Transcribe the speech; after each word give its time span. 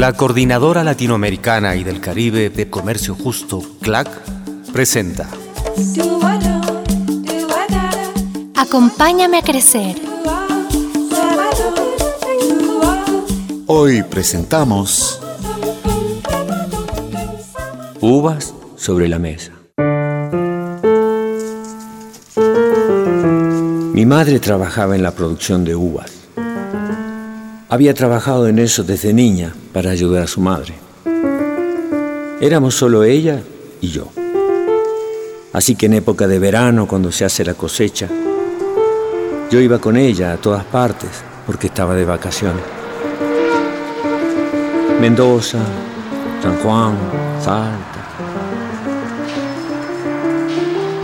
La 0.00 0.14
Coordinadora 0.14 0.82
Latinoamericana 0.82 1.76
y 1.76 1.84
del 1.84 2.00
Caribe 2.00 2.48
de 2.48 2.70
Comercio 2.70 3.14
Justo, 3.14 3.60
CLAC, 3.82 4.08
presenta. 4.72 5.28
Acompáñame 8.56 9.36
a 9.36 9.42
crecer. 9.42 9.96
Hoy 13.66 14.02
presentamos 14.04 15.20
Uvas 18.00 18.54
sobre 18.76 19.06
la 19.06 19.18
mesa. 19.18 19.52
Mi 23.92 24.06
madre 24.06 24.38
trabajaba 24.38 24.96
en 24.96 25.02
la 25.02 25.10
producción 25.10 25.62
de 25.62 25.76
uvas. 25.76 26.19
Había 27.72 27.94
trabajado 27.94 28.48
en 28.48 28.58
eso 28.58 28.82
desde 28.82 29.12
niña 29.12 29.54
para 29.72 29.90
ayudar 29.90 30.24
a 30.24 30.26
su 30.26 30.40
madre. 30.40 30.74
Éramos 32.40 32.74
solo 32.74 33.04
ella 33.04 33.42
y 33.80 33.90
yo. 33.90 34.08
Así 35.52 35.76
que 35.76 35.86
en 35.86 35.92
época 35.92 36.26
de 36.26 36.40
verano, 36.40 36.88
cuando 36.88 37.12
se 37.12 37.24
hace 37.24 37.44
la 37.44 37.54
cosecha, 37.54 38.08
yo 39.52 39.60
iba 39.60 39.78
con 39.78 39.96
ella 39.96 40.32
a 40.32 40.36
todas 40.36 40.64
partes 40.64 41.10
porque 41.46 41.68
estaba 41.68 41.94
de 41.94 42.04
vacaciones. 42.04 42.64
Mendoza, 45.00 45.58
San 46.42 46.56
Juan, 46.56 46.96
Salta, 47.38 48.04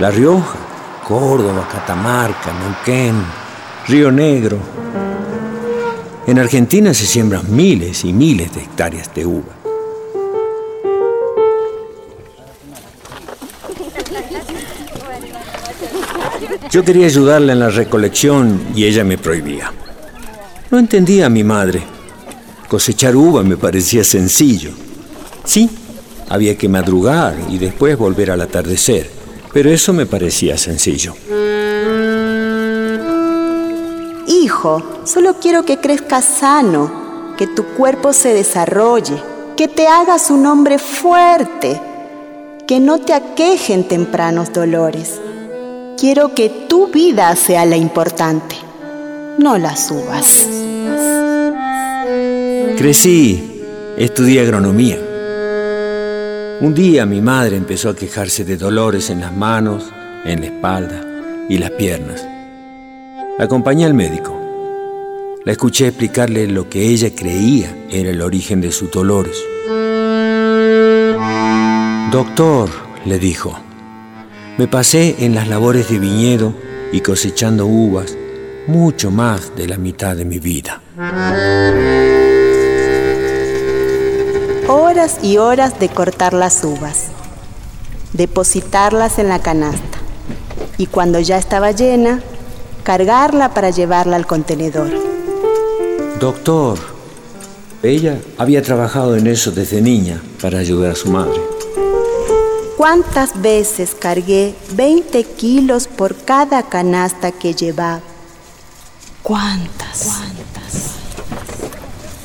La 0.00 0.10
Rioja, 0.10 0.58
Córdoba, 1.06 1.68
Catamarca, 1.70 2.52
Neuquén, 2.58 3.14
Río 3.86 4.10
Negro, 4.10 4.58
en 6.26 6.38
Argentina 6.38 6.92
se 6.92 7.06
siembran 7.06 7.54
miles 7.54 8.04
y 8.04 8.12
miles 8.12 8.52
de 8.54 8.62
hectáreas 8.62 9.14
de 9.14 9.26
uva. 9.26 9.54
Yo 16.70 16.84
quería 16.84 17.06
ayudarla 17.06 17.52
en 17.52 17.60
la 17.60 17.70
recolección 17.70 18.60
y 18.74 18.84
ella 18.84 19.04
me 19.04 19.18
prohibía. 19.18 19.72
No 20.70 20.78
entendía 20.78 21.26
a 21.26 21.30
mi 21.30 21.44
madre. 21.44 21.82
Cosechar 22.68 23.14
uva 23.14 23.44
me 23.44 23.56
parecía 23.56 24.02
sencillo. 24.02 24.72
Sí, 25.44 25.70
había 26.28 26.58
que 26.58 26.68
madrugar 26.68 27.36
y 27.48 27.58
después 27.58 27.96
volver 27.96 28.32
al 28.32 28.40
atardecer, 28.40 29.08
pero 29.52 29.70
eso 29.70 29.92
me 29.92 30.06
parecía 30.06 30.58
sencillo. 30.58 31.14
Solo 35.04 35.34
quiero 35.40 35.64
que 35.64 35.78
crezcas 35.78 36.24
sano, 36.24 37.34
que 37.36 37.46
tu 37.46 37.64
cuerpo 37.64 38.12
se 38.12 38.34
desarrolle, 38.34 39.22
que 39.56 39.68
te 39.68 39.86
hagas 39.86 40.28
un 40.30 40.44
hombre 40.44 40.78
fuerte, 40.78 41.80
que 42.66 42.80
no 42.80 42.98
te 42.98 43.14
aquejen 43.14 43.86
tempranos 43.86 44.52
dolores. 44.52 45.20
Quiero 45.96 46.34
que 46.34 46.48
tu 46.68 46.88
vida 46.88 47.34
sea 47.36 47.64
la 47.64 47.76
importante, 47.76 48.56
no 49.38 49.56
las 49.56 49.88
uvas. 49.90 50.48
Crecí, 52.76 53.62
estudié 53.96 54.40
agronomía. 54.40 54.98
Un 56.60 56.74
día 56.74 57.06
mi 57.06 57.20
madre 57.20 57.56
empezó 57.56 57.90
a 57.90 57.94
quejarse 57.94 58.44
de 58.44 58.56
dolores 58.56 59.10
en 59.10 59.20
las 59.20 59.32
manos, 59.32 59.92
en 60.24 60.40
la 60.40 60.46
espalda 60.46 61.04
y 61.48 61.58
las 61.58 61.70
piernas. 61.70 62.26
Acompañé 63.38 63.84
al 63.84 63.94
médico. 63.94 64.45
La 65.46 65.52
escuché 65.52 65.86
explicarle 65.86 66.48
lo 66.48 66.68
que 66.68 66.88
ella 66.88 67.14
creía 67.14 67.72
era 67.88 68.10
el 68.10 68.20
origen 68.20 68.60
de 68.60 68.72
sus 68.72 68.90
dolores. 68.90 69.36
Doctor, 72.10 72.68
le 73.04 73.20
dijo, 73.20 73.56
me 74.58 74.66
pasé 74.66 75.24
en 75.24 75.36
las 75.36 75.46
labores 75.46 75.88
de 75.88 76.00
viñedo 76.00 76.52
y 76.90 77.00
cosechando 77.00 77.64
uvas 77.64 78.16
mucho 78.66 79.12
más 79.12 79.54
de 79.54 79.68
la 79.68 79.76
mitad 79.76 80.16
de 80.16 80.24
mi 80.24 80.40
vida. 80.40 80.82
Horas 84.66 85.20
y 85.22 85.36
horas 85.36 85.78
de 85.78 85.88
cortar 85.90 86.34
las 86.34 86.64
uvas, 86.64 87.04
depositarlas 88.14 89.20
en 89.20 89.28
la 89.28 89.38
canasta 89.38 89.98
y 90.76 90.86
cuando 90.86 91.20
ya 91.20 91.38
estaba 91.38 91.70
llena, 91.70 92.18
cargarla 92.82 93.54
para 93.54 93.70
llevarla 93.70 94.16
al 94.16 94.26
contenedor. 94.26 95.15
Doctor, 96.20 96.78
ella 97.82 98.18
había 98.38 98.62
trabajado 98.62 99.16
en 99.16 99.26
eso 99.26 99.50
desde 99.50 99.82
niña 99.82 100.22
para 100.40 100.58
ayudar 100.58 100.92
a 100.92 100.94
su 100.94 101.10
madre. 101.10 101.38
¿Cuántas 102.78 103.42
veces 103.42 103.94
cargué 103.94 104.54
20 104.72 105.22
kilos 105.24 105.86
por 105.88 106.16
cada 106.16 106.62
canasta 106.62 107.32
que 107.32 107.52
llevaba? 107.52 108.00
¿Cuántas? 109.22 110.04
¿Cuántas? 110.04 110.92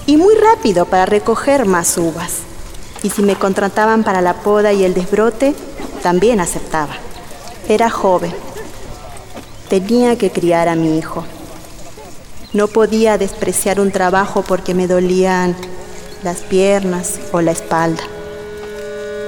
Y 0.06 0.16
muy 0.16 0.36
rápido 0.36 0.86
para 0.86 1.06
recoger 1.06 1.66
más 1.66 1.98
uvas. 1.98 2.44
Y 3.04 3.10
si 3.10 3.22
me 3.24 3.36
contrataban 3.36 4.06
para 4.06 4.22
la 4.22 4.36
poda 4.36 4.72
y 4.72 4.86
el 4.86 4.94
desbrote, 4.94 5.54
también 6.02 6.40
aceptaba. 6.40 6.96
Era 7.68 7.90
joven. 7.90 8.32
Tenía 9.68 10.18
que 10.18 10.32
criar 10.32 10.70
a 10.70 10.76
mi 10.76 10.98
hijo. 10.98 11.26
No 12.54 12.68
podía 12.68 13.18
despreciar 13.18 13.80
un 13.80 13.92
trabajo 13.92 14.44
porque 14.46 14.74
me 14.74 14.86
dolían 14.86 15.56
las 16.22 16.42
piernas 16.42 17.18
o 17.32 17.40
la 17.40 17.52
espalda. 17.52 18.04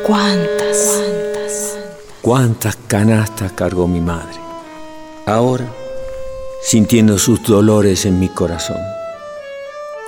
¿Cuántas? 0.06 1.01
¿Cuántas? 1.01 1.78
¿Cuántas 2.22 2.75
canastas 2.75 3.53
cargó 3.53 3.88
mi 3.88 4.01
madre? 4.01 4.38
Ahora, 5.25 5.66
sintiendo 6.61 7.17
sus 7.17 7.41
dolores 7.44 8.06
en 8.06 8.19
mi 8.19 8.28
corazón. 8.28 8.81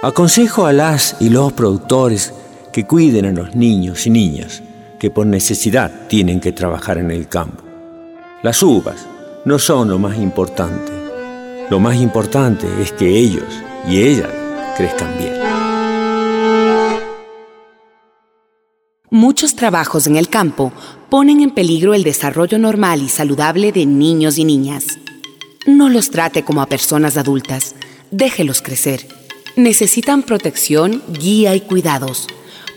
Aconsejo 0.04 0.66
a 0.66 0.74
las 0.74 1.16
y 1.22 1.30
los 1.30 1.54
productores 1.54 2.34
que 2.74 2.86
cuiden 2.86 3.26
a 3.28 3.32
los 3.32 3.56
niños 3.56 4.06
y 4.08 4.10
niñas 4.10 4.62
que 5.00 5.10
por 5.10 5.26
necesidad 5.26 6.08
tienen 6.10 6.42
que 6.42 6.52
trabajar 6.52 6.98
en 6.98 7.12
el 7.12 7.30
campo. 7.30 7.64
Las 8.44 8.62
uvas 8.62 9.08
no 9.46 9.58
son 9.58 9.90
lo 9.90 10.00
más 10.00 10.18
importante 10.18 10.95
lo 11.70 11.80
más 11.80 11.96
importante 11.96 12.68
es 12.82 12.92
que 12.92 13.08
ellos 13.08 13.44
y 13.88 14.02
ellas 14.02 14.30
crezcan 14.78 15.18
bien. 15.18 15.34
Muchos 19.10 19.56
trabajos 19.56 20.08
en 20.08 20.18
el 20.18 20.30
campo 20.30 20.74
ponen 21.10 21.42
en 21.42 21.52
peligro 21.52 21.94
el 21.94 22.04
desarrollo 22.04 22.60
normal 22.60 23.02
y 23.02 23.10
saludable 23.10 23.72
de 23.72 23.86
niños 23.86 24.38
y 24.38 24.46
niñas. 24.46 25.00
No 25.66 25.90
los 25.90 26.12
trate 26.12 26.44
como 26.44 26.62
a 26.62 26.68
personas 26.68 27.18
adultas, 27.18 27.76
déjelos 28.12 28.62
crecer. 28.62 29.08
Necesitan 29.56 30.22
protección, 30.22 31.02
guía 31.08 31.56
y 31.56 31.62
cuidados, 31.62 32.28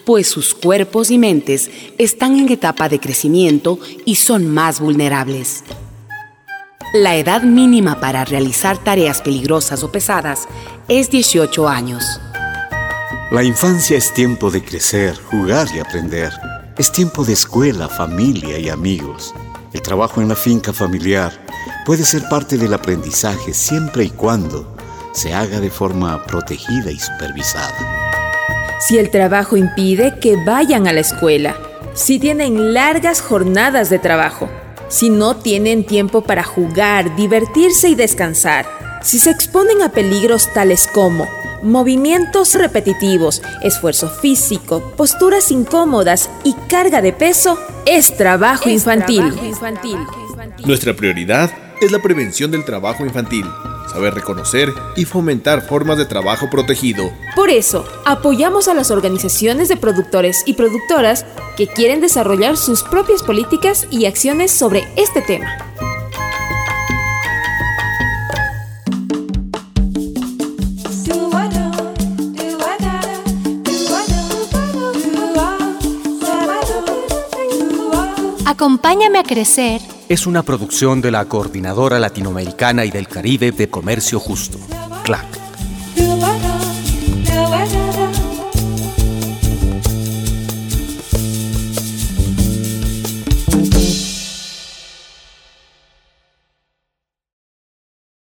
pues 0.06 0.28
sus 0.28 0.55
cuerpos 0.55 1.10
y 1.10 1.19
mentes 1.19 1.70
están 1.99 2.38
en 2.38 2.50
etapa 2.50 2.88
de 2.88 3.00
crecimiento 3.00 3.78
y 4.06 4.15
son 4.15 4.49
más 4.49 4.81
vulnerables. 4.81 5.65
La 6.94 7.16
edad 7.16 7.43
mínima 7.43 8.00
para 8.00 8.25
realizar 8.25 8.78
tareas 8.78 9.21
peligrosas 9.21 9.82
o 9.82 9.93
pesadas 9.93 10.49
es 10.88 11.10
18 11.10 11.69
años. 11.69 12.19
La 13.31 13.43
infancia 13.43 13.99
es 13.99 14.15
tiempo 14.15 14.50
de 14.50 14.65
crecer, 14.65 15.15
jugar 15.31 15.69
y 15.75 15.81
aprender. 15.81 16.32
Es 16.78 16.91
tiempo 16.91 17.26
de 17.26 17.34
escuela, 17.34 17.88
familia 17.88 18.59
y 18.59 18.71
amigos. 18.71 19.34
El 19.75 19.82
trabajo 19.82 20.22
en 20.22 20.28
la 20.28 20.34
finca 20.34 20.72
familiar 20.72 21.31
puede 21.84 22.04
ser 22.04 22.26
parte 22.31 22.56
del 22.56 22.72
aprendizaje 22.72 23.53
siempre 23.53 24.05
y 24.05 24.10
cuando 24.10 24.75
se 25.12 25.34
haga 25.34 25.60
de 25.60 25.69
forma 25.69 26.25
protegida 26.25 26.91
y 26.91 26.99
supervisada. 26.99 27.76
Si 28.81 28.96
el 28.96 29.11
trabajo 29.11 29.58
impide 29.58 30.19
que 30.20 30.43
vayan 30.43 30.88
a 30.88 30.94
la 30.94 31.00
escuela, 31.00 31.55
si 31.93 32.19
tienen 32.19 32.73
largas 32.73 33.20
jornadas 33.20 33.91
de 33.91 33.99
trabajo, 33.99 34.49
si 34.88 35.11
no 35.11 35.37
tienen 35.37 35.85
tiempo 35.85 36.23
para 36.23 36.43
jugar, 36.43 37.14
divertirse 37.17 37.88
y 37.88 37.94
descansar, 37.94 38.67
si 39.02 39.19
se 39.19 39.31
exponen 39.31 39.82
a 39.82 39.90
peligros 39.90 40.52
tales 40.52 40.88
como 40.93 41.29
movimientos 41.62 42.55
repetitivos, 42.55 43.43
esfuerzo 43.62 44.08
físico, 44.08 44.93
posturas 44.96 45.50
incómodas 45.50 46.31
y 46.44 46.55
carga 46.69 47.02
de 47.02 47.12
peso, 47.12 47.58
es 47.87 48.17
trabajo, 48.17 48.69
infantil. 48.69 49.32
Nuestra 50.64 50.94
prioridad 50.94 51.50
es 51.81 51.93
la 51.93 52.00
prevención 52.00 52.50
del 52.50 52.64
trabajo 52.64 53.05
infantil 53.05 53.44
saber 53.99 54.15
reconocer 54.15 54.73
y 54.95 55.05
fomentar 55.06 55.61
formas 55.61 55.99
de 55.99 56.06
trabajo 56.06 56.49
protegido. 56.49 57.12
Por 57.35 57.50
eso, 57.50 57.85
apoyamos 58.05 58.69
a 58.69 58.75
las 58.75 58.93
organizaciones 58.93 59.69
de 59.69 59.77
productores 59.77 60.45
y 60.47 60.53
productoras 60.53 61.27
que 61.56 61.67
quieren 61.67 62.00
desarrollar 62.00 62.56
sus 62.56 62.85
propias 62.85 63.25
políticas 63.25 63.89
y 63.91 64.06
acciones 64.06 64.53
sobre 64.53 64.87
este 64.95 65.21
tema. 65.21 65.49
Acompáñame 78.47 79.19
a 79.19 79.25
crecer 79.25 79.81
es 80.08 80.26
una 80.26 80.43
producción 80.43 81.02
de 81.02 81.10
la 81.10 81.26
Coordinadora 81.26 81.99
Latinoamericana 81.99 82.87
y 82.87 82.90
del 82.90 83.08
Caribe 83.08 83.52
de 83.52 83.69
Comercio 83.69 84.19
Justo, 84.19 84.58
CLAC. 85.05 85.48